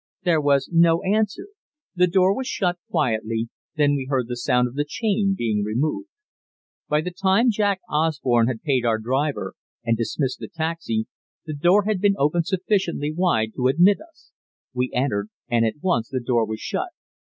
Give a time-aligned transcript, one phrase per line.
[0.23, 1.49] There was no answer.
[1.93, 3.49] The door was shut quietly.
[3.75, 6.07] Then we heard the sound of the chain being removed.
[6.89, 9.53] By the time Jack Osborne had paid our driver,
[9.85, 11.05] and dismissed the taxi,
[11.45, 14.31] the door had been opened sufficiently wide to admit us.
[14.73, 16.89] We entered, and at once the door was shut.